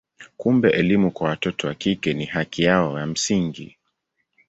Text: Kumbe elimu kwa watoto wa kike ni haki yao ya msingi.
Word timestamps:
Kumbe 0.37 0.69
elimu 0.69 1.11
kwa 1.11 1.27
watoto 1.29 1.67
wa 1.67 1.75
kike 1.75 2.13
ni 2.13 2.25
haki 2.25 2.63
yao 2.63 2.99
ya 2.99 3.05
msingi. 3.05 3.77